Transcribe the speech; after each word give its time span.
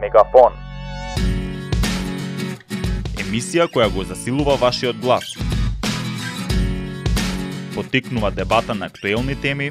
Мегафон. 0.00 0.52
Емисија 3.22 3.68
која 3.70 3.88
го 3.94 4.04
засилува 4.04 4.56
вашиот 4.60 4.98
глас. 5.02 5.24
Потикнува 7.74 8.30
дебата 8.30 8.74
на 8.74 8.86
актуелни 8.86 9.36
теми 9.40 9.70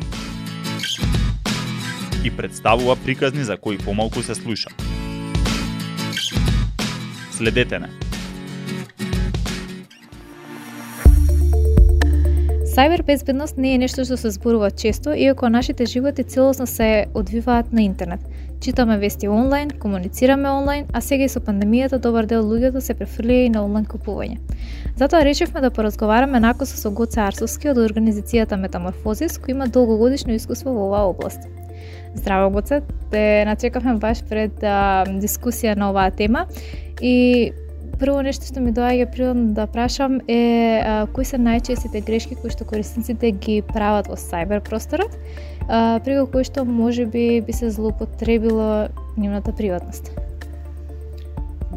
и 2.24 2.32
представува 2.38 2.96
приказни 2.96 3.44
за 3.44 3.58
кои 3.58 3.78
помалку 3.78 4.22
се 4.22 4.36
слуша. 4.36 4.70
Следете 7.32 7.80
не. 7.80 7.90
Сајбер 12.74 13.04
безбедност 13.06 13.58
не 13.58 13.76
е 13.76 13.78
нешто 13.78 14.02
што 14.02 14.16
се 14.18 14.32
зборува 14.34 14.72
често, 14.72 15.12
иако 15.14 15.50
нашите 15.50 15.86
животи 15.86 16.24
целосно 16.24 16.68
се 16.68 17.06
одвиваат 17.14 17.74
на 17.74 17.82
интернет. 17.82 18.20
Читаме 18.64 18.98
вести 18.98 19.28
онлайн, 19.28 19.70
комуницираме 19.70 20.50
онлайн, 20.50 20.86
а 20.94 21.02
сега 21.02 21.26
и 21.28 21.30
со 21.30 21.42
пандемијата 21.44 21.98
добар 22.00 22.24
дел 22.32 22.46
луѓето 22.48 22.80
се 22.80 22.94
префрлија 22.96 23.42
и 23.44 23.50
на 23.52 23.66
онлайн 23.66 23.84
купување. 23.84 24.38
Затоа 24.96 25.26
решивме 25.28 25.60
да 25.60 25.68
поразговараме 25.68 26.40
накосо 26.40 26.80
со 26.80 26.92
Гоце 26.96 27.20
Арсовски 27.26 27.68
од 27.74 27.82
организацијата 27.84 28.56
Метаморфозис, 28.56 29.36
кој 29.36 29.58
има 29.58 29.68
долгогодишно 29.68 30.32
искуство 30.40 30.72
во 30.72 30.86
оваа 30.88 31.10
област. 31.12 31.44
Здраво, 32.16 32.54
Гоце, 32.56 32.80
те 33.12 33.44
начекавме 33.44 33.98
баш 34.00 34.24
пред 34.30 34.64
а, 34.64 35.04
дискусија 35.12 35.76
на 35.76 35.92
оваа 35.92 36.16
тема 36.16 36.48
и 37.02 37.52
прво 38.00 38.22
нешто 38.24 38.48
што 38.48 38.64
ми 38.64 38.72
доаѓа 38.72 39.12
природно 39.12 39.54
да 39.58 39.68
прашам 39.68 40.22
е 40.28 40.80
а, 40.80 41.04
кои 41.12 41.28
се 41.28 41.36
најчестите 41.36 42.00
грешки 42.08 42.40
кои 42.40 42.54
што 42.54 42.64
корисниците 42.64 43.36
ги 43.44 43.60
прават 43.62 44.08
во 44.08 44.16
сајбер 44.16 44.64
просторот, 44.64 45.20
а, 45.70 46.00
преку 46.04 46.28
кој 46.32 46.44
што 46.48 46.66
може 46.66 47.06
би 47.06 47.42
би 47.42 47.54
се 47.54 47.70
злоупотребило 47.70 48.90
нивната 49.18 49.56
приватност. 49.56 50.12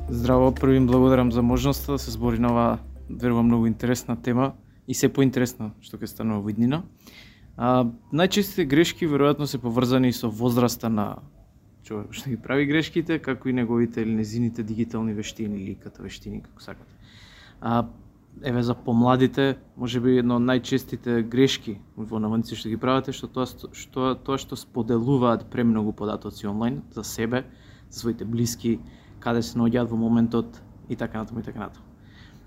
Здраво, 0.08 0.54
први 0.54 0.76
им 0.76 0.86
благодарам 0.86 1.32
за 1.32 1.42
можноста 1.42 1.92
да 1.92 1.98
се 1.98 2.10
збори 2.10 2.38
на 2.38 2.50
оваа 2.50 2.78
верувам 3.10 3.46
многу 3.46 3.66
интересна 3.66 4.16
тема 4.22 4.52
и 4.88 4.94
се 4.94 5.08
поинтересна 5.08 5.72
што 5.80 5.98
ќе 5.98 6.06
станува 6.06 6.42
во 6.42 6.50
иднина. 6.50 6.82
А, 7.56 7.86
најчестите 8.12 8.66
грешки 8.66 9.08
веројатно 9.08 9.46
се 9.46 9.58
поврзани 9.58 10.12
со 10.12 10.28
возраста 10.28 10.88
на 10.88 11.22
човек 11.86 12.12
што 12.12 12.30
ги 12.30 12.36
прави 12.36 12.66
грешките, 12.66 13.18
како 13.18 13.48
и 13.48 13.52
неговите 13.52 14.02
или 14.02 14.14
незините 14.14 14.62
дигитални 14.62 15.14
вештини 15.14 15.56
или 15.56 15.74
като 15.74 16.02
вештини, 16.02 16.42
како 16.42 16.62
сакате. 16.62 16.92
А, 17.60 17.86
еве 18.42 18.62
за 18.62 18.74
помладите, 18.74 19.56
може 19.76 20.00
би 20.00 20.18
едно 20.20 20.36
од 20.36 20.44
најчестите 20.44 21.22
грешки 21.24 21.78
во 21.96 22.20
наводници 22.20 22.56
што 22.58 22.68
ги 22.68 22.76
правите, 22.80 23.14
што 23.16 23.28
тоа 23.32 23.46
што 23.48 24.14
тоа 24.14 24.38
што 24.38 24.56
споделуваат 24.56 25.46
премногу 25.50 25.92
податоци 25.96 26.46
онлайн 26.46 26.82
за 26.92 27.04
себе, 27.04 27.46
за 27.90 28.00
своите 28.00 28.24
блиски, 28.24 28.78
каде 29.20 29.42
се 29.42 29.58
наоѓаат 29.58 29.88
во 29.88 29.96
моментот 29.96 30.60
и 30.88 30.96
така 30.96 31.24
натаму 31.24 31.40
и 31.40 31.42
така 31.42 31.60
натаму. 31.60 31.84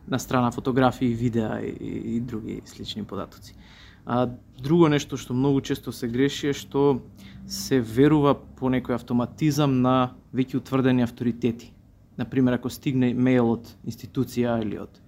На 0.08 0.20
страна 0.20 0.52
фотографии, 0.52 1.14
видеа 1.14 1.60
и, 1.62 1.70
и, 1.70 2.16
и 2.16 2.20
други 2.20 2.62
слични 2.66 3.04
податоци. 3.04 3.56
А 4.06 4.30
друго 4.62 4.88
нешто 4.90 5.18
што 5.18 5.34
многу 5.34 5.62
често 5.62 5.92
се 5.92 6.08
греши 6.08 6.50
е 6.50 6.54
што 6.54 7.02
се 7.50 7.82
верува 7.82 8.38
по 8.38 8.70
некој 8.70 8.96
автоматизам 8.96 9.82
на 9.82 10.14
веќе 10.34 10.62
утврдени 10.62 11.04
авторитети. 11.04 11.74
Например, 12.18 12.54
ако 12.54 12.70
стигне 12.70 13.14
мејл 13.14 13.54
од 13.58 13.70
институција 13.86 14.62
или 14.62 14.78
од 14.78 15.02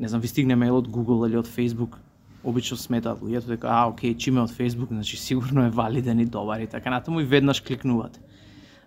не 0.00 0.08
знам, 0.08 0.20
ви 0.24 0.28
стигне 0.28 0.56
мејл 0.56 0.80
од 0.80 0.88
Google 0.88 1.28
или 1.28 1.36
од 1.36 1.46
Facebook, 1.46 1.98
обично 2.44 2.76
сметаат 2.80 3.20
луѓето 3.20 3.52
дека 3.52 3.68
а, 3.68 3.80
окей, 3.92 4.14
чиме 4.16 4.40
од 4.40 4.50
Facebook, 4.50 4.88
значи 4.88 5.16
сигурно 5.20 5.66
е 5.66 5.70
валиден 5.70 6.20
и 6.20 6.24
добар 6.24 6.60
и 6.60 6.66
така 6.66 6.90
натаму 6.90 7.20
и 7.20 7.24
веднаш 7.24 7.60
кликнуваат. 7.60 8.16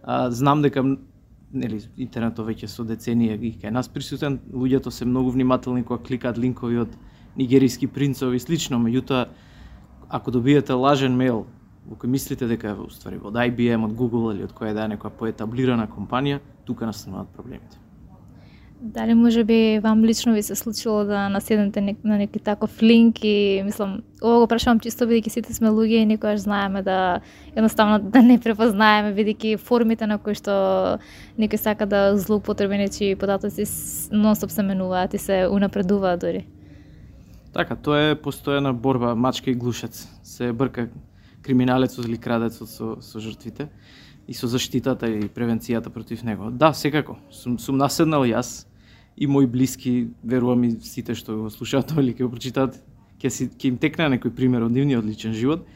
А, 0.03 0.31
знам 0.31 0.61
дека 0.65 0.81
нели 1.53 1.83
интернетот 2.01 2.47
веќе 2.47 2.67
со 2.67 2.83
деценија 2.83 3.37
ги. 3.37 3.53
кај 3.61 3.69
нас 3.69 3.87
присутен, 3.87 4.39
луѓето 4.51 4.89
се 4.89 5.05
многу 5.05 5.29
внимателни 5.29 5.83
кога 5.83 6.03
кликаат 6.03 6.37
линкови 6.37 6.79
од 6.79 6.97
нигериски 7.37 7.87
принцови 7.87 8.37
и 8.37 8.39
слично, 8.39 8.79
меѓутоа 8.79 9.27
ако 10.09 10.31
добиете 10.31 10.73
лажен 10.73 11.13
мејл 11.17 11.45
во 11.85 11.95
кој 11.95 12.09
мислите 12.09 12.47
дека 12.47 12.73
е 12.73 12.89
ствари 12.89 13.21
од 13.21 13.37
IBM, 13.37 13.85
од 13.85 13.93
Google 13.93 14.33
или 14.33 14.43
од 14.43 14.53
која 14.55 14.73
да 14.73 14.85
е 14.85 14.95
некоја 14.95 15.13
поетаблирана 15.19 15.87
компанија, 15.87 16.39
тука 16.65 16.89
настануваат 16.89 17.29
проблемите. 17.35 17.82
Дали 18.83 19.13
може 19.13 19.43
би 19.43 19.79
вам 19.79 20.05
лично 20.05 20.33
ви 20.33 20.43
се 20.43 20.55
случило 20.55 21.03
да 21.03 21.29
наседнете 21.29 21.95
на 22.03 22.17
неки 22.17 22.39
таков 22.39 22.81
линк 22.81 23.23
и 23.23 23.61
мислам, 23.65 24.01
ово 24.23 24.39
го 24.39 24.47
прашувам 24.47 24.81
чисто 24.83 25.05
бидејќи 25.07 25.31
сите 25.31 25.53
сме 25.55 25.69
луѓе 25.71 26.01
и 26.03 26.09
никогаш 26.09 26.43
знаеме 26.43 26.81
да 26.83 27.21
едноставно 27.55 27.99
да 28.11 28.19
не 28.21 28.35
препознаеме 28.43 29.13
бидејќи 29.15 29.55
формите 29.55 30.03
на 30.03 30.17
кои 30.19 30.35
што 30.35 30.55
некој 31.39 31.61
сака 31.63 31.87
да 31.87 32.01
злоупотреби 32.19 32.81
нечи 32.81 33.13
податоци 33.15 33.63
нонстоп 34.11 34.51
се 34.51 34.67
менуваат 34.67 35.13
и 35.13 35.17
се 35.17 35.47
унапредуваат 35.47 36.19
дури. 36.19 36.43
Така, 37.55 37.79
тоа 37.79 38.11
е 38.11 38.19
постојана 38.19 38.75
борба 38.75 39.15
мачка 39.15 39.51
и 39.51 39.55
глушец. 39.55 40.09
Се 40.23 40.51
брка 40.51 40.89
криминалецот 41.41 42.03
или 42.03 42.19
крадецот 42.19 42.67
со, 42.67 42.99
со 42.99 43.23
жртвите 43.23 43.69
и 44.27 44.33
со 44.35 44.51
заштитата 44.51 45.07
и 45.07 45.31
превенцијата 45.31 45.87
против 45.87 46.23
него. 46.23 46.51
Да, 46.51 46.73
секако, 46.73 47.15
сум, 47.31 47.55
сум 47.59 47.79
наседнал 47.79 48.27
јас 48.27 48.67
и 49.17 49.27
мои 49.27 49.47
блиски, 49.47 50.07
верувам 50.23 50.63
и 50.63 50.71
сите 50.81 51.15
што 51.15 51.37
го 51.43 51.49
слушаат 51.49 51.93
или 51.99 52.13
ќе 52.13 52.25
го 52.25 52.31
прочитаат, 52.33 52.79
ќе, 53.21 53.29
си, 53.29 53.49
ќе 53.49 53.73
им 53.73 53.77
текне 53.77 54.09
некој 54.15 54.33
пример 54.35 54.65
од 54.65 54.73
нивниот 54.73 55.05
личен 55.05 55.33
живот. 55.33 55.67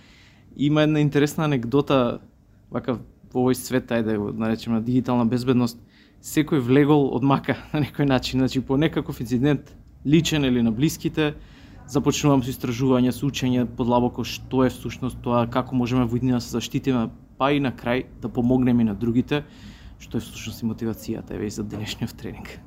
Има 0.55 0.83
една 0.83 0.99
интересна 0.99 1.45
анекдота, 1.45 2.19
вака 2.71 2.97
во 3.33 3.45
овој 3.45 3.57
свет, 3.59 3.91
ајде 3.91 4.15
да 4.15 4.17
го 4.17 4.31
наречеме 4.33 4.81
дигитална 4.81 5.27
безбедност, 5.29 5.77
секој 6.23 6.63
влегол 6.63 7.11
од 7.15 7.23
мака 7.23 7.57
на 7.73 7.83
некој 7.85 8.09
начин, 8.09 8.41
значи 8.41 8.61
по 8.61 8.77
некаков 8.77 9.21
инцидент, 9.21 9.75
личен 10.05 10.45
или 10.45 10.61
на 10.61 10.71
блиските, 10.71 11.35
започнувам 11.87 12.43
со 12.43 12.51
истражување, 12.51 13.13
со 13.15 13.27
учење 13.27 13.65
подлабоко 13.77 14.25
што 14.27 14.65
е 14.65 14.71
всушност 14.73 15.21
тоа, 15.23 15.45
како 15.47 15.75
можеме 15.75 16.05
во 16.05 16.17
да 16.19 16.41
се 16.41 16.57
заштитиме, 16.57 17.09
па 17.37 17.51
и 17.51 17.59
на 17.59 17.71
крај 17.71 18.05
да 18.21 18.29
помогнеме 18.29 18.83
и 18.83 18.85
на 18.85 18.95
другите, 18.95 19.43
што 19.99 20.17
е 20.17 20.21
всушност 20.21 20.61
и 20.61 20.65
мотивацијата 20.65 21.35
еве 21.35 21.47
и 21.47 21.51
за 21.51 21.63
денешниот 21.63 22.17
тренинг. 22.17 22.59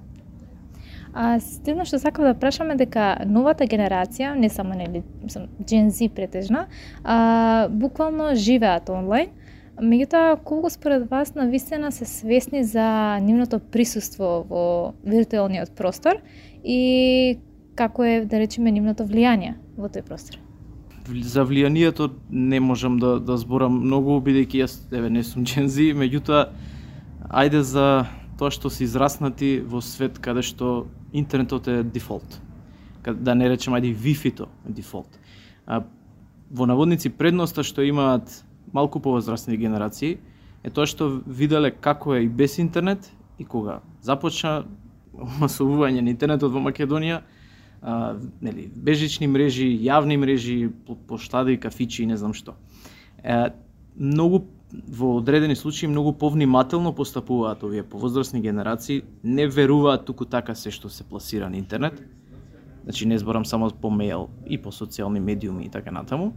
А 1.14 1.40
следно 1.40 1.84
што 1.84 1.98
сакам 1.98 2.24
да 2.24 2.34
прашаме 2.38 2.76
дека 2.78 3.24
новата 3.26 3.66
генерација, 3.66 4.34
не 4.38 4.48
само 4.48 4.78
нели, 4.78 5.02
мислам, 5.22 5.48
Gen 5.64 5.90
Z 5.90 6.08
претежна, 6.14 6.66
а, 7.04 7.68
буквално 7.68 8.34
живеат 8.34 8.88
онлайн, 8.88 9.34
Меѓутоа, 9.80 10.36
колку 10.44 10.68
според 10.70 11.08
вас 11.08 11.34
на 11.34 11.46
вистина 11.48 11.92
се 11.92 12.04
свесни 12.04 12.64
за 12.64 13.18
нивното 13.24 13.58
присуство 13.58 14.44
во 14.48 14.92
виртуелниот 15.04 15.72
простор 15.72 16.20
и 16.64 17.38
како 17.74 18.04
е, 18.04 18.24
да 18.28 18.38
речеме, 18.38 18.74
нивното 18.76 19.06
влијание 19.08 19.56
во 19.80 19.88
тој 19.88 20.04
простор? 20.04 20.36
За 21.08 21.46
влијанието 21.48 22.10
не 22.30 22.60
можам 22.60 22.98
да, 23.00 23.16
да 23.24 23.38
зборам 23.40 23.80
многу, 23.80 24.20
бидејќи 24.20 24.60
јас 24.60 24.76
еве 24.92 25.08
не 25.08 25.24
сум 25.24 25.48
джензи, 25.48 25.94
меѓутоа 25.96 26.50
ајде 27.30 27.64
за 27.64 28.04
тоа 28.40 28.48
што 28.48 28.70
се 28.72 28.86
израснати 28.88 29.60
во 29.60 29.82
свет 29.84 30.16
каде 30.18 30.40
што 30.40 30.88
интернетот 31.12 31.68
е 31.68 31.82
дефолт. 31.84 32.40
Да 33.04 33.34
не 33.36 33.48
речем 33.52 33.76
ајде 33.76 33.92
Wi-Fi-то 33.92 34.48
е 34.64 34.72
дефолт. 34.72 35.18
А, 35.66 35.84
во 36.48 36.66
наводници 36.66 37.12
предноста 37.12 37.62
што 37.62 37.84
имаат 37.84 38.32
малку 38.72 39.00
повозрасни 39.00 39.60
генерации 39.60 40.18
е 40.64 40.70
тоа 40.72 40.88
што 40.88 41.20
виделе 41.26 41.70
како 41.70 42.16
е 42.16 42.24
и 42.24 42.28
без 42.28 42.56
интернет 42.58 43.10
и 43.38 43.44
кога 43.44 43.80
започна 44.00 44.64
масовување 45.42 46.00
на 46.00 46.12
интернетот 46.14 46.52
во 46.52 46.64
Македонија, 46.64 47.20
а, 47.82 48.16
нели, 48.40 48.70
бежични 48.72 49.28
мрежи, 49.28 49.68
јавни 49.84 50.16
мрежи, 50.16 50.70
поштади, 51.08 51.58
кафичи 51.60 52.02
и 52.04 52.08
не 52.08 52.16
знам 52.16 52.32
што. 52.32 52.56
Е, 53.22 53.52
многу 53.96 54.46
во 54.72 55.16
одредени 55.16 55.54
случаи 55.54 55.86
многу 55.86 56.12
повнимателно 56.12 56.92
постапуваат 56.92 57.64
овие 57.64 57.82
повозрасни 57.82 58.40
генерации, 58.40 59.02
не 59.22 59.46
веруваат 59.46 60.06
туку 60.06 60.24
така 60.24 60.54
се 60.54 60.70
што 60.70 60.88
се 60.88 61.04
пласира 61.04 61.50
на 61.50 61.56
интернет. 61.56 62.02
Значи 62.84 63.06
не 63.06 63.18
зборам 63.18 63.44
само 63.44 63.70
по 63.70 63.88
мејл 63.88 64.28
и 64.46 64.58
по 64.58 64.70
социјални 64.70 65.20
медиуми 65.20 65.64
и 65.64 65.70
така 65.70 65.90
натаму. 65.90 66.32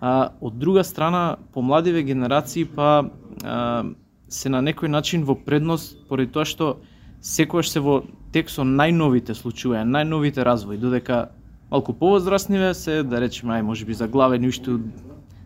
А, 0.00 0.30
од 0.40 0.58
друга 0.58 0.84
страна, 0.84 1.36
помладиве 1.52 2.02
генерации 2.02 2.64
па 2.64 3.10
а, 3.44 3.84
се 4.28 4.48
на 4.48 4.62
некој 4.62 4.88
начин 4.88 5.24
во 5.24 5.34
предност 5.34 6.08
поради 6.08 6.32
тоа 6.32 6.44
што 6.44 6.78
секогаш 7.20 7.70
се 7.70 7.80
во 7.80 8.02
тек 8.32 8.50
со 8.50 8.62
најновите 8.62 9.34
случаи, 9.34 9.84
најновите 9.84 10.44
развои, 10.44 10.78
додека 10.78 11.30
малку 11.70 11.92
повозрастниве 11.92 12.74
се, 12.74 13.02
да 13.02 13.20
речеме, 13.20 13.58
ај 13.58 13.62
можеби 13.62 13.94
заглавени 13.94 14.48
уште 14.48 14.78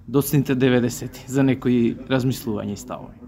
доцните 0.09 0.57
90-ти 0.57 1.25
за 1.29 1.43
некои 1.43 1.97
размислувања 2.11 2.73
и 2.73 2.77
ставови. 2.77 3.23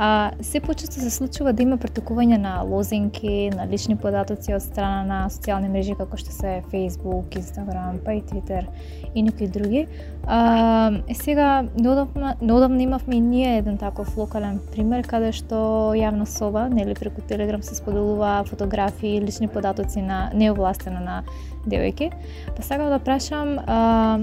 А, 0.00 0.30
се 0.40 0.60
почесто 0.60 0.94
се 0.94 1.10
случува 1.10 1.50
да 1.52 1.62
има 1.64 1.74
претекување 1.74 2.36
на 2.38 2.52
лозинки, 2.62 3.50
на 3.50 3.64
лични 3.66 3.96
податоци 3.98 4.52
од 4.54 4.62
страна 4.62 5.00
на 5.02 5.16
социјални 5.26 5.66
мрежи 5.72 5.96
како 5.98 6.14
што 6.14 6.30
се 6.30 6.52
Facebook, 6.70 7.34
Instagram, 7.34 7.98
па 8.04 8.14
и 8.14 8.20
Twitter 8.22 8.68
и 9.14 9.24
некои 9.26 9.48
други. 9.50 9.88
А, 10.22 10.92
е 11.08 11.14
сега, 11.18 11.64
неодавна, 11.74 12.36
неодавна 12.40 12.82
имавме 12.82 13.16
и 13.16 13.20
ние 13.20 13.56
еден 13.58 13.78
таков 13.78 14.14
локален 14.16 14.60
пример 14.70 15.02
каде 15.02 15.32
што 15.34 15.90
јавна 15.98 16.30
соба, 16.30 16.68
нели 16.70 16.94
преку 16.94 17.26
Telegram 17.26 17.60
се 17.60 17.74
споделува 17.74 18.44
фотографии, 18.46 19.18
лични 19.20 19.48
податоци 19.48 19.98
на 19.98 20.30
неовластено 20.30 21.02
на 21.02 21.24
девојки. 21.66 22.12
Па 22.54 22.62
сакам 22.62 22.94
да 22.94 23.02
прашам 23.02 23.58
а, 23.66 24.22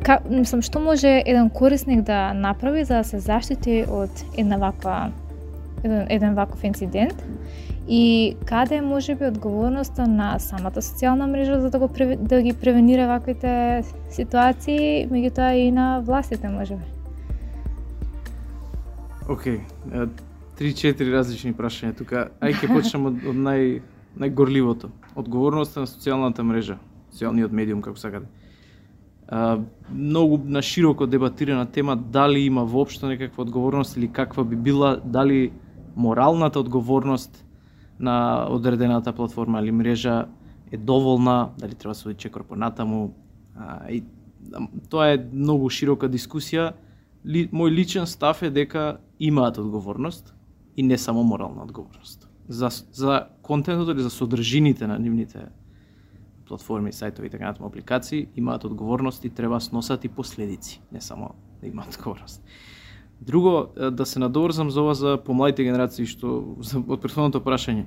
Ка, 0.00 0.16
мислам, 0.30 0.62
што 0.64 0.80
може 0.80 1.08
еден 1.26 1.50
корисник 1.50 2.02
да 2.08 2.32
направи 2.32 2.84
за 2.84 3.02
да 3.02 3.04
се 3.04 3.18
заштити 3.20 3.84
од 3.84 4.24
една 4.36 4.56
ваква 4.56 5.12
еден, 5.84 6.06
еден 6.08 6.34
ваков 6.34 6.64
инцидент 6.64 7.24
и 7.88 8.36
каде 8.46 8.80
може 8.80 9.14
би 9.14 9.24
одговорноста 9.24 10.06
на 10.06 10.38
самата 10.38 10.80
социјална 10.80 11.26
мрежа 11.26 11.60
за 11.60 11.70
да 11.70 11.78
го 11.78 11.88
да 12.16 12.42
ги 12.42 12.52
превенира 12.52 13.06
ваквите 13.06 13.84
ситуации, 14.10 15.08
меѓутоа 15.10 15.52
и 15.52 15.70
на 15.70 16.00
властите 16.00 16.48
може 16.48 16.76
би. 16.76 16.84
Океј, 19.28 19.60
okay. 19.60 20.08
три-четири 20.56 21.12
различни 21.12 21.52
прашања 21.54 21.96
тука. 21.96 22.30
Ај 22.40 22.56
ќе 22.56 22.72
почнем 22.72 23.06
од, 23.12 23.20
од 23.26 23.36
нај 23.36 23.80
најгорливото. 24.16 24.88
Одговорноста 25.14 25.84
на 25.84 25.90
социјалната 25.90 26.42
мрежа, 26.46 26.78
социјалниот 27.12 27.52
медиум 27.52 27.82
како 27.82 28.00
сакате 28.00 28.39
многу 29.92 30.38
на 30.44 30.62
широко 30.62 31.06
дебатирана 31.06 31.66
тема 31.66 31.96
дали 31.96 32.40
има 32.40 32.64
воопшто 32.64 33.06
некаква 33.06 33.42
одговорност 33.42 33.96
или 33.96 34.08
каква 34.08 34.44
би 34.44 34.56
била 34.56 35.00
дали 35.04 35.52
моралната 35.96 36.60
одговорност 36.60 37.46
на 38.00 38.46
одредената 38.50 39.12
платформа 39.12 39.60
или 39.60 39.72
мрежа 39.72 40.26
е 40.72 40.76
доволна, 40.76 41.48
дали 41.58 41.74
треба 41.74 41.90
да 41.90 41.94
се 41.94 42.08
одиче 42.08 42.28
чекор. 42.28 42.44
А, 43.56 43.90
и, 43.90 44.04
тоа 44.88 45.12
е 45.12 45.18
многу 45.32 45.68
широка 45.70 46.08
дискусија. 46.08 46.72
Ли, 47.26 47.50
мој 47.52 47.70
личен 47.70 48.06
став 48.06 48.42
е 48.42 48.50
дека 48.50 48.98
имаат 49.20 49.58
одговорност 49.58 50.34
и 50.76 50.82
не 50.82 50.98
само 50.98 51.22
морална 51.22 51.62
одговорност. 51.62 52.28
За, 52.48 52.68
за 52.92 53.26
контентот 53.42 53.88
или 53.88 54.02
за 54.02 54.10
содржините 54.10 54.86
на 54.86 54.98
нивните 54.98 55.46
платформи, 56.50 56.92
сајтови 56.92 57.30
и 57.30 57.32
така 57.32 57.46
натаму 57.46 57.70
апликации 57.70 58.26
имаат 58.36 58.64
одговорност 58.64 59.24
и 59.24 59.30
треба 59.30 59.54
да 59.54 59.60
сносат 59.60 60.04
и 60.04 60.08
последици, 60.08 60.80
не 60.92 61.00
само 61.00 61.34
да 61.62 61.68
имаат 61.68 61.94
одговорност. 61.94 62.42
Друго, 63.20 63.66
да 63.90 64.06
се 64.06 64.18
надоврзам 64.18 64.70
за 64.70 64.82
ова 64.82 64.94
за 64.94 65.18
помладите 65.24 65.64
генерации, 65.64 66.08
што 66.08 66.56
за 66.64 66.80
од 66.80 67.02
претходното 67.02 67.42
прашање. 67.44 67.84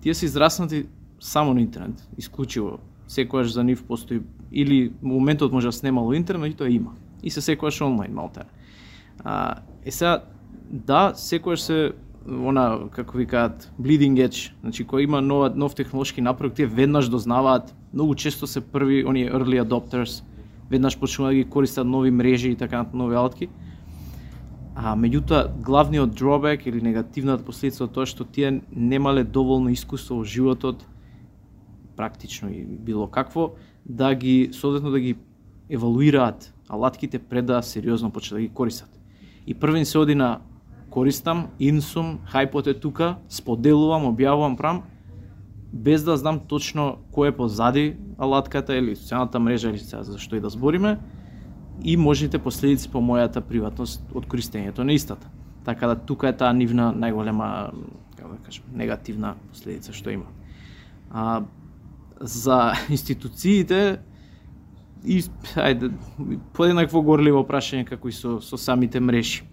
Тие 0.00 0.14
се 0.14 0.26
израснати 0.30 0.86
само 1.20 1.54
на 1.54 1.60
интернет, 1.60 1.98
исклучиво. 2.16 2.78
Секојаш 3.10 3.50
за 3.54 3.64
нив 3.64 3.82
постои 3.86 4.22
или 4.52 4.92
моментот 5.02 5.52
може 5.52 5.68
да 5.68 5.72
снемало 5.72 6.14
интернет, 6.14 6.54
и 6.54 6.56
тоа 6.56 6.70
има. 6.70 6.94
И 7.22 7.30
се 7.30 7.42
секојаш 7.42 7.82
онлайн, 7.82 8.14
малте. 8.14 8.46
А, 9.24 9.62
е 9.84 9.90
сега, 9.90 10.22
да, 10.70 11.12
секојаш 11.18 11.62
се 11.66 11.92
она 12.28 12.88
како 12.90 13.18
ви 13.18 13.26
кажат 13.26 13.70
bleeding 13.80 14.18
edge, 14.18 14.52
значи 14.60 14.84
кој 14.84 15.04
има 15.04 15.20
нова 15.20 15.50
нов 15.54 15.74
технолошки 15.74 16.20
напредок, 16.20 16.56
тие 16.56 16.66
веднаш 16.66 17.08
дознаваат, 17.08 17.74
многу 17.94 18.14
често 18.14 18.46
се 18.46 18.60
први 18.60 19.04
оние 19.04 19.30
early 19.30 19.62
adopters, 19.62 20.22
веднаш 20.70 20.98
почнуваат 20.98 21.30
да 21.32 21.36
ги 21.36 21.50
користат 21.50 21.86
нови 21.86 22.10
мрежи 22.10 22.50
и 22.50 22.56
така 22.56 22.86
нови 22.92 23.14
алатки. 23.14 23.48
А 24.74 24.96
меѓутоа 24.96 25.62
главниот 25.62 26.12
drawback 26.12 26.66
или 26.68 26.82
негативната 26.82 27.44
последица 27.44 27.84
од 27.84 27.94
тоа 27.96 28.06
што 28.06 28.24
тие 28.24 28.60
немале 28.70 29.24
доволно 29.24 29.72
искуство 29.72 30.18
во 30.20 30.24
животот 30.24 30.84
практично 31.96 32.50
и 32.52 32.64
било 32.64 33.06
какво 33.06 33.54
да 33.86 34.14
ги 34.14 34.50
соодветно 34.52 34.90
да 34.90 35.00
ги 35.00 35.16
евалуираат 35.70 36.52
алатките 36.68 37.18
пред 37.18 37.46
да 37.46 37.62
сериозно 37.62 38.10
почнат 38.10 38.36
да 38.36 38.42
ги 38.42 38.48
користат. 38.48 38.90
И 39.46 39.54
првен 39.54 39.86
се 39.86 39.98
оди 39.98 40.14
на 40.14 40.40
користам, 40.96 41.50
инсум, 41.60 42.20
хајпот 42.32 42.70
е 42.72 42.74
тука, 42.80 43.16
споделувам, 43.28 44.08
објавувам, 44.08 44.56
прам, 44.56 44.84
без 45.72 46.06
да 46.06 46.16
знам 46.16 46.40
точно 46.48 47.02
кој 47.12 47.34
е 47.34 47.36
позади 47.36 47.84
алатката 48.16 48.78
или 48.80 48.96
социјалната 48.96 49.42
мрежа 49.42 49.74
или 49.74 49.82
за 49.84 50.16
што 50.18 50.36
и 50.36 50.40
да 50.40 50.48
збориме 50.48 50.96
и 51.84 51.96
можните 51.96 52.38
последици 52.38 52.88
по 52.88 53.04
мојата 53.04 53.44
приватност 53.44 54.00
од 54.14 54.24
користењето 54.24 54.88
на 54.88 54.96
истата. 54.96 55.28
Така 55.64 55.86
да 55.86 55.96
тука 55.96 56.30
е 56.32 56.36
таа 56.36 56.56
нивна 56.56 56.94
најголема, 56.96 57.72
како 58.16 58.32
да 58.32 58.40
кажем, 58.46 58.64
негативна 58.72 59.34
последица 59.50 59.92
што 59.92 60.10
има. 60.10 60.32
А, 61.10 61.42
за 62.20 62.72
институциите 62.88 63.98
и 65.04 65.20
ајде 65.60 65.92
поеднакво 66.56 67.02
горливо 67.02 67.44
прашање 67.44 67.84
како 67.84 68.08
и 68.08 68.16
со 68.16 68.40
со 68.40 68.56
самите 68.56 69.00
мрежи. 69.00 69.44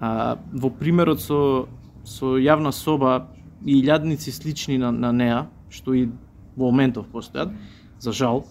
А, 0.00 0.38
во 0.52 0.70
примерот 0.70 1.20
со, 1.20 1.68
со 2.04 2.36
јавна 2.40 2.72
соба 2.72 3.28
и 3.64 3.76
илјадници 3.82 4.32
слични 4.32 4.78
на, 4.80 4.90
на 4.90 5.12
неа, 5.12 5.40
што 5.68 5.92
и 5.94 6.06
во 6.56 6.70
моментов 6.70 7.10
постојат, 7.12 7.52
за 8.00 8.12
жал, 8.12 8.46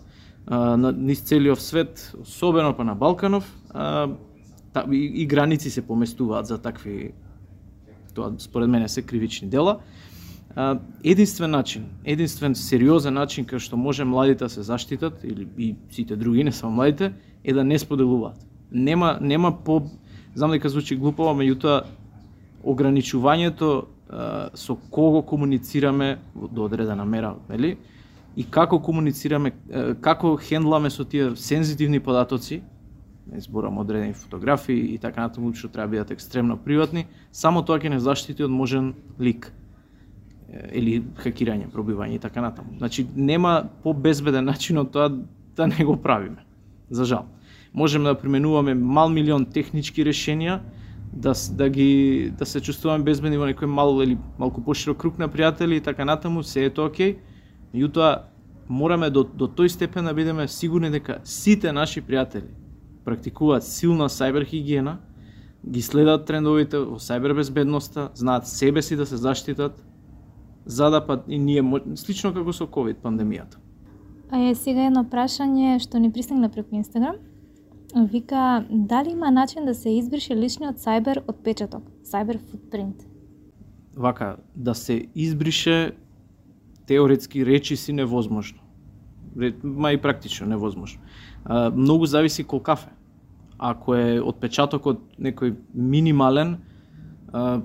а, 0.45 0.77
на 0.77 0.91
низ 0.91 1.21
целиот 1.25 1.61
свет, 1.61 2.11
особено 2.21 2.73
па 2.73 2.83
на 2.83 2.95
Балканов, 2.95 3.49
а, 3.73 4.11
та, 4.73 4.85
и, 4.91 5.23
и 5.23 5.25
граници 5.25 5.71
се 5.71 5.81
поместуваат 5.81 6.45
за 6.45 6.57
такви, 6.61 7.13
тоа 8.13 8.33
според 8.37 8.69
мене 8.69 8.87
се 8.87 9.01
кривични 9.01 9.49
дела. 9.49 9.79
А, 10.55 10.79
единствен 11.03 11.51
начин, 11.51 11.89
единствен 12.05 12.55
сериозен 12.55 13.13
начин 13.13 13.45
кај 13.45 13.57
што 13.57 13.77
може 13.77 14.05
младите 14.05 14.45
да 14.45 14.49
се 14.49 14.61
заштитат, 14.61 15.23
или 15.23 15.47
и 15.57 15.75
сите 15.89 16.15
други, 16.15 16.43
не 16.43 16.51
само 16.51 16.75
младите, 16.75 17.13
е 17.43 17.53
да 17.53 17.63
не 17.63 17.79
споделуваат. 17.79 18.37
Нема, 18.71 19.17
нема 19.21 19.63
по 19.63 19.81
Знам 20.35 20.51
дека 20.51 20.69
звучи 20.69 20.95
глупаво, 20.95 21.33
меѓутоа 21.33 21.83
ограничувањето 22.63 23.87
со 24.53 24.75
кого 24.89 25.21
комуницираме 25.21 26.17
до 26.35 26.65
одредена 26.65 27.05
мера, 27.05 27.35
нели? 27.49 27.77
И 28.37 28.43
како 28.43 28.79
комуницираме, 28.79 29.51
како 30.01 30.35
хендламе 30.37 30.89
со 30.89 31.05
тие 31.05 31.35
сензитивни 31.35 31.99
податоци, 31.99 32.61
не 33.31 33.41
зборам 33.41 33.77
одредени 33.77 34.13
фотографии 34.13 34.93
и 34.93 34.97
така 34.97 35.21
натаму 35.21 35.53
што 35.53 35.69
треба 35.69 35.87
да 35.87 35.91
бидат 35.91 36.11
екстремно 36.11 36.57
приватни, 36.57 37.07
само 37.31 37.61
тоа 37.61 37.79
ќе 37.79 37.89
не 37.89 37.99
заштити 37.99 38.43
од 38.43 38.51
можен 38.51 38.93
лик 39.19 39.51
или 40.73 41.03
хакирање, 41.21 41.69
пробивање 41.69 42.17
и 42.17 42.19
така 42.19 42.41
натаму. 42.41 42.77
Значи 42.77 43.05
нема 43.15 43.69
побезбеден 43.83 44.45
начин 44.45 44.77
од 44.77 44.91
тоа 44.93 45.09
да 45.55 45.67
не 45.67 45.85
го 45.85 45.97
правиме. 45.97 46.45
За 46.89 47.05
жал 47.05 47.25
можеме 47.73 48.09
да 48.09 48.15
применуваме 48.15 48.73
мал 48.73 49.09
милион 49.09 49.45
технички 49.45 50.05
решенија, 50.05 50.59
да, 51.13 51.33
да 51.51 51.69
ги 51.69 52.31
да 52.37 52.45
се 52.45 52.61
чувствуваме 52.61 53.03
безбедни 53.03 53.37
во 53.37 53.49
некој 53.49 53.65
мал 53.65 54.01
или 54.03 54.17
малку 54.37 54.61
поширок 54.61 54.97
круг 54.97 55.17
на 55.19 55.29
пријатели 55.29 55.77
и 55.77 55.81
така 55.81 56.05
натаму, 56.05 56.43
се 56.43 56.65
е 56.65 56.69
тоа 56.69 56.89
окей. 56.89 57.17
Меѓутоа 57.73 58.29
мораме 58.69 59.09
до, 59.09 59.23
до 59.23 59.47
тој 59.47 59.67
степен 59.67 60.05
да 60.05 60.13
бидеме 60.13 60.47
сигурни 60.47 60.89
дека 60.89 61.19
сите 61.23 61.71
наши 61.71 62.01
пријатели 62.01 62.49
практикуваат 63.05 63.63
силна 63.63 64.09
сајбер 64.09 64.45
хигиена, 64.45 64.99
ги 65.65 65.81
следат 65.81 66.27
трендовите 66.27 66.77
во 66.77 66.99
сајбер 67.01 67.33
безбедноста, 67.35 68.09
знаат 68.13 68.47
себе 68.47 68.81
си 68.81 68.95
да 68.95 69.05
се 69.05 69.17
заштитат, 69.17 69.83
за 70.65 70.89
да 70.89 71.01
па 71.05 71.23
и 71.27 71.39
ние 71.39 71.63
слично 71.95 72.33
како 72.33 72.53
со 72.53 72.67
COVID 72.67 73.01
пандемијата. 73.03 73.57
А 74.31 74.37
е 74.49 74.55
сега 74.55 74.85
едно 74.85 75.03
прашање 75.09 75.79
што 75.81 75.97
ни 75.99 76.11
пристигна 76.13 76.49
преку 76.49 76.75
Инстаграм. 76.75 77.17
Вика, 77.95 78.65
дали 78.69 79.09
има 79.09 79.31
начин 79.31 79.65
да 79.65 79.73
се 79.73 79.89
избрише 79.89 80.35
личниот 80.37 80.77
сајбер 80.77 81.23
отпечаток, 81.27 81.83
сајбер 82.05 82.37
футпринт? 82.37 83.01
Вака, 83.97 84.37
да 84.55 84.75
се 84.75 85.07
избрише 85.15 85.91
теоретски 86.85 87.45
речи 87.45 87.75
си 87.75 87.93
невозможно. 87.93 88.59
Ма 89.63 89.93
и 89.93 89.97
практично 89.97 90.47
невозможно. 90.47 91.01
А, 91.45 91.69
многу 91.69 92.05
зависи 92.05 92.43
колкафе. 92.43 92.89
Ако 93.57 93.95
е 93.95 94.21
отпечатокот 94.21 95.01
некој 95.19 95.55
минимален, 95.73 96.59
а, 97.33 97.61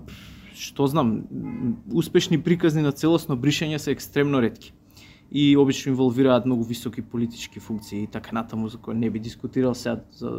што 0.54 0.86
знам, 0.86 1.28
успешни 1.92 2.40
приказни 2.40 2.82
на 2.82 2.92
целосно 2.92 3.36
бришење 3.36 3.76
се 3.76 3.92
екстремно 3.92 4.40
ретки 4.40 4.72
и 5.34 5.56
обично 5.56 5.90
инволвираат 5.90 6.46
многу 6.46 6.62
високи 6.62 7.02
политички 7.02 7.60
функции 7.60 8.02
и 8.02 8.06
така 8.06 8.30
натаму 8.32 8.68
за 8.68 8.78
кој 8.78 8.94
не 8.94 9.10
би 9.10 9.18
дискутирал 9.18 9.74
сега 9.74 10.04
за 10.14 10.30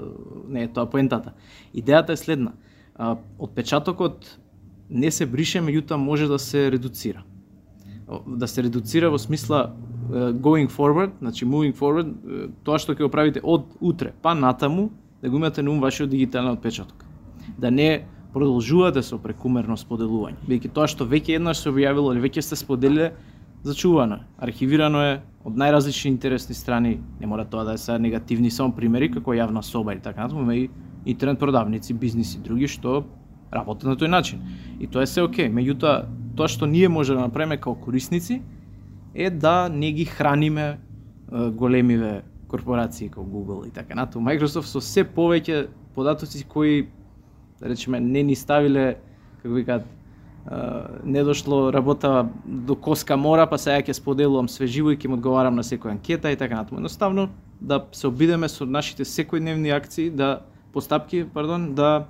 не 0.48 0.64
е 0.64 0.72
тоа 0.72 0.88
поентата. 0.88 1.34
Идејата 1.76 2.16
е 2.16 2.18
следна. 2.18 2.54
Отпечатокот 3.40 4.40
не 4.90 5.12
се 5.12 5.26
брише, 5.26 5.60
меѓутоа 5.60 6.00
може 6.00 6.28
да 6.32 6.40
се 6.40 6.72
редуцира. 6.72 7.26
Да 8.28 8.48
се 8.48 8.64
редуцира 8.64 9.12
во 9.12 9.20
смисла 9.20 9.76
going 10.40 10.72
forward, 10.72 11.12
значи 11.20 11.46
moving 11.46 11.76
forward, 11.76 12.16
тоа 12.64 12.80
што 12.80 12.96
ќе 12.96 13.04
го 13.04 13.12
правите 13.12 13.44
од 13.44 13.68
утре 13.82 14.14
па 14.22 14.32
натаму, 14.32 14.92
да 15.22 15.30
го 15.30 15.36
имате 15.36 15.62
на 15.62 15.76
ум 15.76 15.84
вашиот 15.84 16.10
дигитален 16.10 16.56
отпечаток. 16.56 17.04
Да 17.60 17.72
не 17.72 18.08
продолжувате 18.32 19.00
да 19.00 19.04
со 19.04 19.20
прекумерно 19.20 19.76
споделување. 19.76 20.40
Бидејќи 20.48 20.72
тоа 20.72 20.88
што 20.88 21.04
веќе 21.04 21.36
еднаш 21.36 21.64
се 21.64 21.72
објавило 21.72 22.16
или 22.16 22.24
веќе 22.30 22.42
сте 22.46 22.56
споделиле, 22.56 23.12
зачувано 23.66 24.16
е, 24.16 24.20
архивирано 24.38 25.02
е 25.02 25.22
од 25.46 25.58
најразлични 25.58 26.14
интересни 26.14 26.56
страни, 26.56 27.00
не 27.20 27.28
мора 27.28 27.46
тоа 27.50 27.66
да 27.66 27.74
е 27.74 27.82
се 27.82 27.98
негативни 28.00 28.52
само 28.52 28.76
примери 28.76 29.10
како 29.12 29.34
јавна 29.34 29.62
соба 29.62 29.94
и 29.94 30.00
така 30.00 30.22
натаму, 30.22 30.52
и 30.52 30.70
интернет 31.06 31.40
продавници, 31.40 31.94
бизниси 31.94 32.40
други 32.40 32.68
што 32.68 33.04
работат 33.54 33.90
на 33.90 33.96
тој 33.98 34.10
начин. 34.10 34.42
И 34.80 34.88
тоа 34.88 35.04
е 35.04 35.10
се 35.10 35.22
окей. 35.26 35.50
Меѓутоа, 35.50 36.06
тоа 36.38 36.48
што 36.48 36.66
ние 36.66 36.90
може 36.90 37.14
да 37.14 37.26
направиме 37.26 37.58
како 37.58 37.76
корисници 37.76 38.42
е 39.14 39.30
да 39.30 39.70
не 39.70 39.92
ги 39.92 40.06
храниме 40.06 40.78
големиве 41.32 42.22
корпорации 42.48 43.10
како 43.10 43.26
Google 43.26 43.68
и 43.68 43.72
така 43.72 43.96
натаму. 43.96 44.30
Microsoft 44.30 44.70
со 44.70 44.82
се 44.82 45.06
повеќе 45.06 45.68
податоци 45.96 46.44
кои 46.44 46.88
да 47.60 47.70
речеме 47.70 48.00
не 48.00 48.24
ни 48.24 48.36
ставиле 48.36 48.96
како 49.42 49.54
викаат 49.56 49.86
не 51.04 51.24
дошло 51.24 51.74
работа 51.74 52.28
до 52.46 52.76
коска 52.76 53.18
мора, 53.18 53.48
па 53.50 53.58
сега 53.58 53.82
ќе 53.82 53.98
споделувам 53.98 54.50
свеживо 54.50 54.92
и 54.94 54.98
ќе 54.98 55.10
му 55.10 55.18
одговарам 55.18 55.56
на 55.58 55.66
секоја 55.66 55.98
анкета 55.98 56.32
и 56.32 56.38
така 56.38 56.62
натаму. 56.62 56.80
Едноставно 56.80 57.30
да 57.62 57.86
се 57.92 58.08
обидеме 58.08 58.50
со 58.50 58.66
нашите 58.66 59.06
секојдневни 59.06 59.74
акции, 59.74 60.10
да 60.10 60.46
постапки, 60.74 61.26
пардон, 61.26 61.74
да 61.74 62.06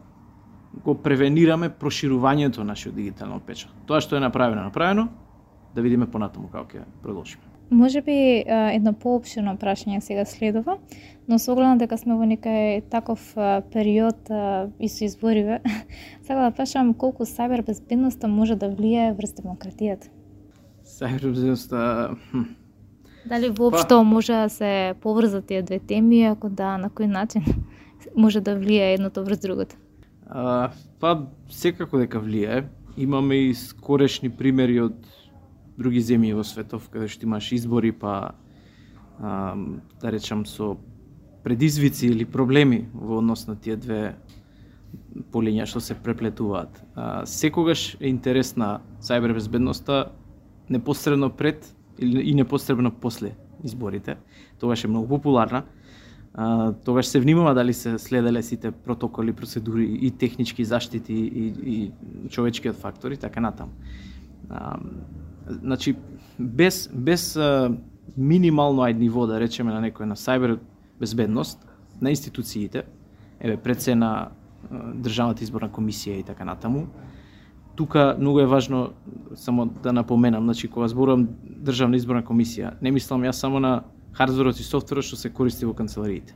го 0.84 0.96
превенираме 0.96 1.70
проширувањето 1.70 2.60
на 2.60 2.76
нашиот 2.76 2.96
дигитален 2.96 3.40
печат. 3.40 3.72
Тоа 3.88 4.02
што 4.02 4.20
е 4.20 4.20
направено, 4.20 4.68
направено, 4.68 5.08
да 5.76 5.82
видиме 5.82 6.12
понатаму 6.12 6.52
како 6.52 6.68
ќе 6.76 6.84
продолжиме. 7.04 7.55
Може 7.70 8.02
би 8.02 8.44
едно 8.48 8.94
поопширно 8.94 9.56
прашање 9.58 10.00
сега 10.00 10.26
следува, 10.26 10.78
но 11.28 11.40
со 11.40 11.54
оглед 11.54 11.80
дека 11.82 11.98
сме 11.98 12.14
во 12.14 12.28
некај 12.30 12.84
таков 12.90 13.24
период 13.74 14.30
и 14.80 14.90
со 14.90 15.06
избориве, 15.06 15.62
сега 16.28 16.46
да 16.46 16.52
прашам 16.52 16.94
колку 16.94 17.26
сајбер 17.26 17.66
безбедноста 17.66 18.28
може 18.28 18.56
да 18.56 18.70
влијае 18.70 19.16
врз 19.18 19.34
демократијата? 19.42 20.14
Сајбер 20.86 21.34
безбедноста 21.34 22.16
Дали 23.26 23.50
воопшто 23.50 23.98
па... 23.98 24.04
може 24.04 24.34
да 24.34 24.50
се 24.50 24.94
поврзат 25.02 25.46
тие 25.46 25.62
две 25.62 25.80
теми, 25.80 26.24
ако 26.24 26.50
да, 26.50 26.78
на 26.78 26.90
кој 26.90 27.10
начин 27.10 27.42
може 28.16 28.42
да 28.42 28.54
влијае 28.54 28.96
едното 28.96 29.26
врз 29.26 29.42
другото? 29.42 29.76
А, 30.30 30.70
па, 31.00 31.26
секако 31.50 31.98
дека 31.98 32.22
влијае. 32.22 32.66
Имаме 32.98 33.50
и 33.50 33.54
скорешни 33.54 34.30
примери 34.30 34.80
од 34.80 34.96
други 35.78 36.00
земји 36.00 36.34
во 36.36 36.44
светов, 36.44 36.90
каде 36.90 37.08
што 37.08 37.26
имаш 37.28 37.52
избори, 37.52 37.92
па 37.92 38.36
а, 39.20 39.56
да 40.02 40.12
речам 40.12 40.46
со 40.46 40.78
предизвици 41.44 42.08
или 42.08 42.26
проблеми 42.26 42.90
во 42.94 43.20
однос 43.20 43.48
на 43.48 43.56
тие 43.56 43.76
две 43.78 44.16
полиња 45.32 45.68
што 45.70 45.80
се 45.80 45.96
преплетуваат. 45.96 46.82
А, 46.96 47.26
секогаш 47.26 47.96
е 48.00 48.10
интересна 48.10 48.82
сајбер 49.02 49.34
безбедноста 49.34 50.12
непосредно 50.70 51.30
пред 51.30 51.76
и 52.00 52.34
непосредно 52.34 52.92
после 52.92 53.36
изборите. 53.64 54.18
Тогаш 54.60 54.84
е 54.84 54.88
многу 54.88 55.08
популарна. 55.08 55.64
А, 56.34 56.74
тогаш 56.74 57.08
се 57.08 57.20
внимава 57.20 57.54
дали 57.54 57.74
се 57.74 58.00
следеле 58.00 58.44
сите 58.44 58.72
протоколи, 58.72 59.34
процедури 59.34 60.00
и 60.02 60.12
технички 60.12 60.66
заштити 60.66 61.14
и, 61.14 61.54
и 61.64 61.92
човечкиот 62.30 62.76
фактор 62.76 63.12
и 63.12 63.18
така 63.18 63.40
натаму. 63.40 63.72
Значи 65.48 65.96
без 66.40 66.90
без 66.94 67.36
а, 67.36 67.72
минимално 68.18 68.82
ај 68.82 68.94
ниво 68.98 69.28
да 69.28 69.40
речеме 69.40 69.74
на 69.74 69.82
некој 69.82 70.06
на 70.06 70.16
сајбер 70.16 70.60
безбедност 71.00 71.60
на 72.02 72.10
институциите, 72.10 72.84
еве 73.40 73.58
пред 73.58 73.82
се 73.82 73.96
на 73.96 74.32
државната 74.72 75.44
изборна 75.44 75.70
комисија 75.70 76.20
и 76.20 76.24
така 76.24 76.46
натаму. 76.46 76.88
Тука 77.76 78.16
многу 78.20 78.40
е 78.40 78.46
важно 78.46 78.94
само 79.36 79.66
да 79.66 79.94
напоменам, 79.94 80.44
значи 80.44 80.68
кога 80.68 80.88
зборувам 80.88 81.28
државна 81.44 81.96
изборна 81.96 82.24
комисија, 82.24 82.74
не 82.82 82.92
мислам 82.92 83.22
јас 83.22 83.42
само 83.44 83.60
на 83.60 83.84
хардверот 84.14 84.60
и 84.60 84.64
софтверот 84.64 85.04
што 85.04 85.20
се 85.20 85.30
користи 85.30 85.66
во 85.66 85.74
канцелариите. 85.74 86.36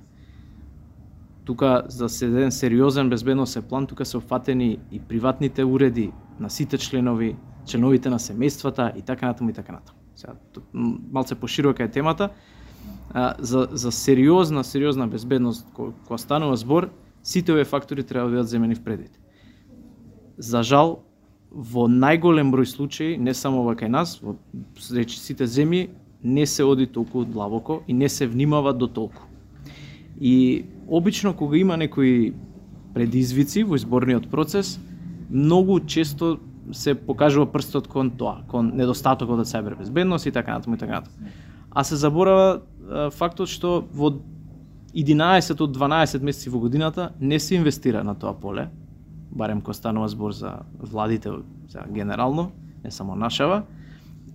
Тука 1.45 1.83
за 1.87 2.09
седен 2.09 2.51
сериозен 2.51 3.09
безбедносен 3.09 3.63
план, 3.63 3.87
тука 3.87 4.05
се 4.05 4.17
опфатени 4.17 4.79
и 4.91 4.99
приватните 4.99 5.63
уреди 5.63 6.11
на 6.39 6.49
сите 6.49 6.77
членови 6.77 7.35
членовите 7.65 8.09
на 8.09 8.19
семејствата 8.19 8.97
и 8.97 9.01
така 9.01 9.27
натаму 9.27 9.49
и 9.49 9.53
така 9.53 9.71
натаму. 9.71 9.99
Сега 10.15 10.33
малце 11.11 11.35
поширока 11.35 11.83
е 11.83 11.91
темата. 11.91 12.29
А, 13.13 13.33
за 13.39 13.67
за 13.71 13.91
сериозна 13.91 14.63
сериозна 14.63 15.07
безбедност 15.07 15.67
ко, 16.07 16.17
станува 16.17 16.57
збор, 16.57 16.89
сите 17.23 17.51
овие 17.51 17.65
фактори 17.65 18.03
треба 18.03 18.25
да 18.25 18.31
бидат 18.31 18.47
земени 18.47 18.75
в 18.75 18.83
предвид. 18.83 19.11
За 20.37 20.63
жал, 20.63 21.03
во 21.51 21.87
најголем 21.89 22.51
број 22.53 22.65
случаи, 22.69 23.17
не 23.17 23.33
само 23.33 23.63
во 23.65 23.73
кај 23.73 23.89
нас, 23.89 24.19
во 24.21 24.37
речи 24.93 25.17
сите 25.19 25.47
земји, 25.47 25.89
не 26.23 26.45
се 26.45 26.63
оди 26.63 26.85
толку 26.87 27.25
длабоко 27.25 27.81
и 27.87 27.93
не 27.93 28.09
се 28.09 28.27
внимава 28.27 28.73
до 28.73 28.87
толку. 28.87 29.23
И 30.21 30.65
обично 30.87 31.33
кога 31.33 31.57
има 31.57 31.77
некои 31.77 32.33
предизвици 32.93 33.63
во 33.63 33.75
изборниот 33.75 34.29
процес, 34.29 34.79
многу 35.29 35.79
често 35.79 36.39
се 36.71 36.95
покажува 36.95 37.51
прстот 37.51 37.87
кон 37.87 38.11
тоа, 38.17 38.43
кон 38.47 38.71
недостатокот 38.77 39.43
од 39.43 39.49
сајбер 39.49 39.77
безбедност 39.79 40.25
и 40.25 40.31
така 40.31 40.57
натаму 40.57 40.75
и 40.75 40.79
така 40.79 41.01
натаму. 41.01 41.31
А 41.71 41.83
се 41.83 41.95
заборава 41.95 42.61
фактот 43.11 43.49
што 43.49 43.83
во 43.93 44.13
11 44.93 45.61
од 45.61 45.75
12 45.77 46.23
месеци 46.25 46.49
во 46.49 46.59
годината 46.59 47.11
не 47.19 47.39
се 47.39 47.55
инвестира 47.55 48.03
на 48.03 48.15
тоа 48.15 48.33
поле, 48.33 48.69
барем 49.31 49.61
кога 49.61 49.73
станува 49.73 50.07
збор 50.09 50.31
за 50.31 50.59
владите 50.79 51.29
за 51.67 51.85
генерално, 51.89 52.51
не 52.83 52.91
само 52.91 53.15
нашава. 53.15 53.63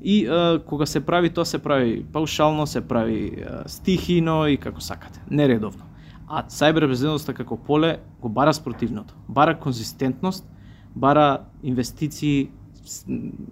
И 0.03 0.27
е, 0.27 0.59
кога 0.59 0.87
се 0.87 1.01
прави 1.01 1.31
тоа 1.31 1.45
се 1.45 1.59
прави 1.59 2.05
паушално, 2.13 2.67
се 2.67 2.81
прави 2.81 3.27
е, 3.27 3.47
стихино 3.67 4.47
и 4.47 4.57
како 4.57 4.81
сакате, 4.81 5.23
нередовно. 5.31 5.85
А 6.29 6.45
сајбер 6.49 6.87
безбедноста 6.89 7.35
како 7.35 7.57
поле 7.57 7.99
го 8.21 8.29
бара 8.29 8.55
спротивното. 8.55 9.15
Бара 9.29 9.59
конзистентност 9.59 10.47
бара 10.95 11.45
инвестиции, 11.63 12.51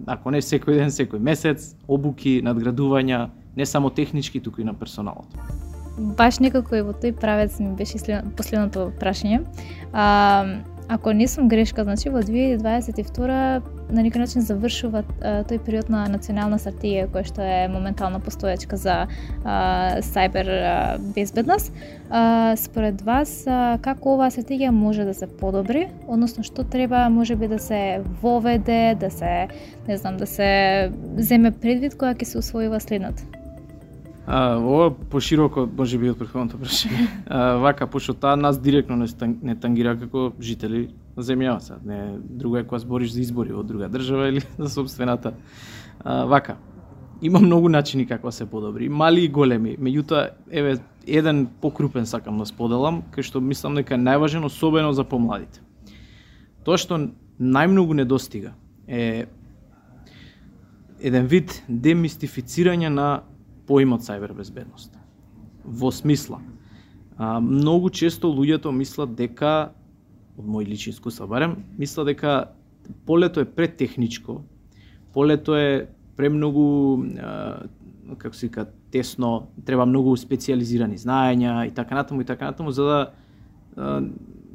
ако 0.07 0.31
не 0.31 0.41
секој 0.41 0.77
ден, 0.79 0.93
секој 0.93 1.19
месец, 1.19 1.73
обуки, 1.87 2.41
надградувања, 2.45 3.29
не 3.55 3.65
само 3.65 3.89
технички, 3.89 4.39
туку 4.39 4.61
и 4.61 4.63
на 4.63 4.73
персоналот. 4.73 5.27
Баш 5.97 6.39
некако 6.41 6.75
и 6.75 6.81
во 6.81 6.93
тој 6.93 7.13
правец 7.13 7.59
ми 7.59 7.75
беше 7.77 7.99
последното 8.37 8.91
прашање. 8.99 9.43
А, 9.93 10.63
Ако 10.87 11.13
не 11.13 11.27
сум 11.27 11.47
грешка, 11.47 11.83
значи 11.83 12.09
во 12.09 12.19
2022 12.19 13.61
на 13.93 14.03
некој 14.03 14.23
начин 14.23 14.43
завршува 14.43 15.03
а, 15.03 15.43
тој 15.47 15.59
период 15.63 15.89
на 15.89 16.03
национална 16.11 16.57
стратегија 16.59 17.07
која 17.13 17.27
што 17.27 17.43
е 17.45 17.67
моментално 17.71 18.19
постоечка 18.23 18.77
за 18.77 18.95
а, 19.05 20.01
сајбер 20.03 20.49
а, 20.49 20.73
безбедност. 21.15 21.71
А, 22.09 22.55
според 22.59 23.01
вас 23.01 23.43
а, 23.47 23.77
како 23.83 24.17
оваа 24.17 24.31
стратегија 24.33 24.73
може 24.75 25.07
да 25.07 25.13
се 25.13 25.27
подобри, 25.27 25.87
односно 26.07 26.43
што 26.43 26.67
треба 26.67 27.07
можеби 27.09 27.47
да 27.47 27.59
се 27.59 28.01
воведе, 28.21 28.97
да 28.99 29.11
се 29.11 29.47
не 29.87 29.97
знам, 29.97 30.17
да 30.17 30.27
се 30.27 30.91
земе 31.17 31.51
предвид 31.51 31.95
кога 31.95 32.13
ќе 32.13 32.27
се 32.27 32.43
усвојува 32.43 32.83
следната? 32.83 33.42
А, 34.27 34.57
ова 34.57 34.89
пошироко 35.09 35.69
може 35.77 35.97
би 35.99 36.09
од 36.09 36.17
претходното 36.17 36.57
прашање. 36.61 37.07
Вака, 37.59 37.87
пошто 37.91 38.13
таа 38.15 38.37
нас 38.39 38.59
директно 38.61 38.95
не, 38.95 39.07
не 39.43 39.55
тангира 39.59 39.97
како 39.99 40.31
жители 40.39 40.87
на 41.17 41.23
земјава. 41.23 41.79
Не 41.83 42.19
друго 42.23 42.57
е 42.57 42.63
кога 42.63 42.79
збориш 42.79 43.11
за 43.11 43.19
избори 43.21 43.51
од 43.53 43.67
друга 43.67 43.89
држава 43.91 44.29
или 44.31 44.43
за 44.57 44.69
собствената. 44.69 45.33
А, 45.99 46.23
вака, 46.25 46.55
има 47.21 47.39
многу 47.39 47.69
начини 47.69 48.05
како 48.07 48.31
се 48.31 48.45
подобри, 48.45 48.89
мали 48.89 49.25
и 49.25 49.27
големи. 49.27 49.75
Меѓутоа, 49.77 50.29
еве 50.51 50.77
еден 51.07 51.47
покрупен 51.61 52.05
сакам 52.05 52.39
да 52.39 52.47
споделам, 52.47 53.03
кај 53.11 53.27
што 53.27 53.41
мислам 53.43 53.75
дека 53.75 53.95
е 53.95 54.01
најважен 54.01 54.45
особено 54.47 54.93
за 54.95 55.03
помладите. 55.03 55.59
Тоа 56.63 56.79
што 56.79 56.99
најмногу 57.39 57.95
недостига 57.99 58.55
е 58.87 59.27
еден 61.03 61.27
вид 61.27 61.59
демистифицирање 61.67 62.87
на 62.87 63.23
поимот 63.67 64.03
сајбер 64.03 64.33
безбедност. 64.35 64.97
Во 65.63 65.91
смисла, 65.91 66.41
а, 67.17 67.39
многу 67.39 67.89
често 67.89 68.27
луѓето 68.27 68.71
мислат 68.71 69.15
дека, 69.15 69.73
од 70.37 70.45
мој 70.45 70.67
лични 70.67 70.91
искуства 70.93 71.27
барем, 71.27 71.63
мислат 71.77 72.11
дека 72.11 72.51
полето 73.05 73.39
е 73.39 73.45
претехничко, 73.45 74.41
полето 75.13 75.55
е 75.55 75.87
премногу, 76.17 77.03
а, 77.21 77.63
како 78.17 78.35
се 78.35 78.47
вика, 78.47 78.67
тесно, 78.91 79.47
треба 79.65 79.85
многу 79.85 80.15
специализирани 80.17 80.97
знаења 80.97 81.67
и 81.67 81.71
така 81.73 81.95
натаму 81.95 82.21
и 82.21 82.25
така 82.25 82.51
натаму, 82.51 82.71
за 82.71 82.83
да 82.83 82.99
а, 83.77 84.01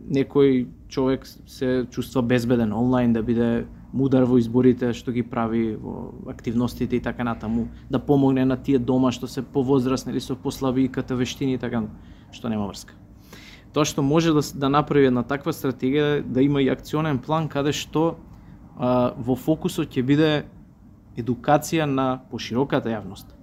некој 0.09 0.67
човек 0.89 1.27
се 1.27 1.87
чувства 1.91 2.23
безбеден 2.23 2.73
онлайн, 2.73 3.13
да 3.13 3.23
биде 3.23 3.67
мудар 3.93 4.25
во 4.29 4.39
изборите 4.39 4.93
што 4.93 5.13
ги 5.13 5.23
прави 5.23 5.77
во 5.77 6.13
активностите 6.29 6.97
и 6.97 7.01
така 7.01 7.25
натаму, 7.25 7.69
да 7.91 7.99
помогне 7.99 8.45
на 8.45 8.57
тие 8.57 8.79
дома 8.79 9.13
што 9.13 9.27
се 9.27 9.43
повозрасни 9.43 10.13
или 10.13 10.21
со 10.21 10.37
послаби 10.37 10.89
ката 10.89 11.17
вештини 11.17 11.55
и 11.55 11.59
така, 11.59 11.87
што 12.33 12.49
нема 12.49 12.67
врска. 12.69 12.95
Тоа 13.73 13.85
што 13.85 14.03
може 14.03 14.33
да, 14.33 14.43
да 14.55 14.69
направи 14.69 15.09
една 15.09 15.23
таква 15.23 15.53
стратегија 15.53 16.23
да 16.23 16.43
има 16.43 16.63
и 16.63 16.69
акционен 16.69 17.19
план 17.19 17.49
каде 17.49 17.73
што 17.73 18.17
а, 18.77 19.13
во 19.17 19.37
фокусот 19.37 19.93
ќе 19.93 20.05
биде 20.05 20.31
едукација 21.19 21.85
на 21.85 22.21
пошироката 22.31 22.93
јавност. 22.93 23.35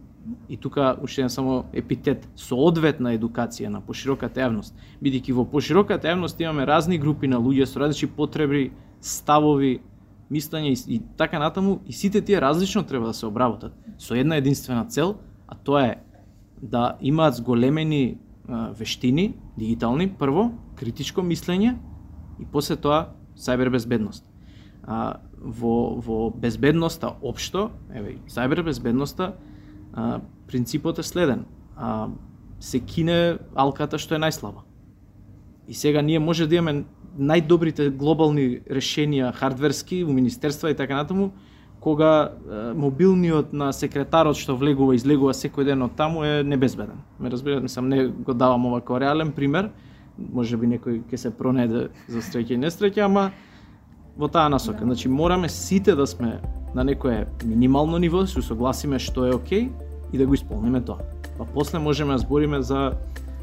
И 0.50 0.58
тука 0.58 0.96
уште 1.04 1.22
еден 1.22 1.30
само 1.30 1.66
епитет 1.74 2.26
соодветна 2.36 3.14
едукација 3.14 3.70
на 3.70 3.82
пошироката 3.82 4.42
јавност, 4.42 4.74
бидејќи 5.02 5.34
во 5.38 5.46
пошироката 5.46 6.10
јавност 6.10 6.42
имаме 6.42 6.66
разни 6.66 6.98
групи 6.98 7.28
на 7.28 7.38
луѓе 7.38 7.66
со 7.70 7.80
различни 7.80 8.10
потреби, 8.10 8.72
ставови, 9.02 9.82
мислење 10.32 10.74
и, 10.74 10.96
и 10.96 11.02
така 11.18 11.40
натаму 11.40 11.80
и 11.86 11.94
сите 11.94 12.22
тие 12.22 12.42
различно 12.42 12.84
треба 12.84 13.08
да 13.08 13.14
се 13.14 13.26
обработат 13.26 13.74
со 13.98 14.16
една 14.16 14.36
единствена 14.36 14.86
цел, 14.86 15.16
а 15.48 15.56
тоа 15.56 15.86
е 15.86 15.96
да 16.62 16.98
имаат 17.02 17.36
зголемени 17.36 18.18
а, 18.50 18.70
вештини, 18.72 19.34
дигитални, 19.58 20.10
прво, 20.10 20.52
критичко 20.76 21.22
мислење 21.22 21.76
и 22.40 22.46
после 22.46 22.76
тоа 22.76 23.16
сајбер 23.38 23.70
безбедност. 23.70 24.26
А, 24.84 25.20
во, 25.40 25.96
во 26.02 26.30
безбедноста 26.32 27.16
општо, 27.22 27.70
еве, 27.94 28.18
сајбер 28.28 28.64
безбедноста, 28.64 29.34
а, 29.94 30.22
принципот 30.48 31.00
е 31.00 31.04
следен. 31.04 31.46
А, 31.76 32.10
се 32.60 32.80
кине 32.80 33.38
алката 33.56 34.00
што 34.00 34.16
е 34.16 34.24
најслаба. 34.24 34.66
И 35.68 35.74
сега 35.74 36.02
ние 36.02 36.20
може 36.20 36.48
да 36.48 36.56
имаме 36.56 36.86
најдобрите 37.18 37.90
глобални 37.96 38.62
решенија 38.70 39.32
хардверски 39.36 40.04
у 40.04 40.14
министерства 40.14 40.72
и 40.72 40.76
така 40.76 40.96
натаму, 40.96 41.32
кога 41.80 42.32
е, 42.32 42.74
мобилниот 42.74 43.54
на 43.54 43.72
секретарот 43.74 44.38
што 44.38 44.56
влегува 44.58 44.96
и 44.96 45.00
излегува 45.00 45.36
секој 45.38 45.68
ден 45.70 45.86
од 45.86 45.96
таму 45.96 46.24
е 46.26 46.44
небезбеден. 46.44 46.98
Ме 47.20 47.30
разбирате, 47.30 47.70
сам 47.70 47.90
не 47.90 48.08
го 48.08 48.34
давам 48.34 48.66
ова 48.66 48.80
како 48.82 49.00
реален 49.00 49.32
пример, 49.32 49.70
може 50.18 50.58
би 50.58 50.68
некој 50.68 51.04
ќе 51.06 51.18
се 51.18 51.32
пронеде 51.32 51.90
за 52.08 52.24
среќа 52.26 52.56
и 52.56 52.62
несреќа, 52.64 53.06
ама 53.06 53.32
во 54.18 54.28
таа 54.28 54.50
насока. 54.50 54.80
Да. 54.80 54.86
Значи 54.86 55.10
мораме 55.10 55.50
сите 55.50 55.96
да 55.96 56.08
сме 56.08 56.40
на 56.74 56.84
некое 56.84 57.28
минимално 57.46 57.98
ниво, 57.98 58.26
се 58.26 58.42
согласиме 58.42 59.00
што 59.00 59.26
е 59.26 59.36
окей 59.36 59.70
и 60.14 60.18
да 60.18 60.26
го 60.26 60.34
исполниме 60.34 60.82
тоа. 60.82 61.06
Па 61.38 61.46
после 61.46 61.80
можеме 61.80 62.14
да 62.14 62.20
збориме 62.20 62.62
за 62.62 62.94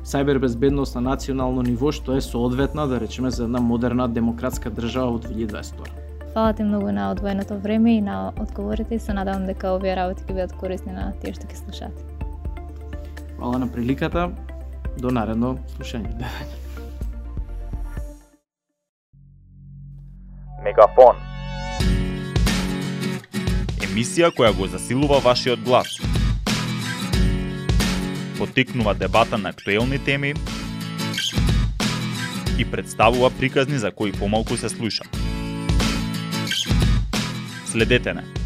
сајбер 0.04 0.38
безбедност 0.38 0.94
на 0.94 1.00
национално 1.00 1.62
ниво 1.62 1.92
што 1.92 2.16
е 2.16 2.21
соодветна 2.21 2.87
да 2.88 3.00
речеме 3.00 3.30
за 3.30 3.44
една 3.44 3.61
модерна 3.61 4.09
демократска 4.09 4.71
држава 4.71 5.12
во 5.12 5.18
2022. 5.18 6.02
Фала 6.35 6.52
ти 6.52 6.62
многу 6.62 6.92
на 6.92 7.11
одвоеното 7.11 7.59
време 7.59 7.97
и 7.97 8.00
на 8.00 8.32
одговорите 8.40 8.94
и 8.94 8.99
се 8.99 9.12
надевам 9.12 9.47
дека 9.47 9.75
овие 9.75 9.97
работи 9.97 10.25
ќе 10.25 10.32
бидат 10.32 10.52
корисни 10.56 10.92
на 10.92 11.12
тие 11.21 11.35
што 11.35 11.47
ќе 11.47 11.56
слушаат. 11.64 11.94
Фала 13.38 13.59
на 13.59 13.68
приликата. 13.68 14.30
До 14.99 15.11
наредно 15.11 15.56
слушање. 15.76 16.12
Мегафон. 20.62 21.16
Емисија 23.82 24.30
која 24.37 24.52
го 24.56 24.66
засилува 24.66 25.21
вашиот 25.25 25.64
глас. 25.64 26.12
Потикнува 28.39 28.95
дебата 28.95 29.39
на 29.39 29.49
актуелни 29.49 29.99
теми 29.99 30.35
и 32.59 32.65
представува 32.65 33.31
приказни 33.31 33.79
за 33.79 33.91
кои 33.91 34.12
помалку 34.12 34.57
се 34.57 34.69
слуша. 34.69 35.03
Следете 37.67 38.15
не. 38.15 38.42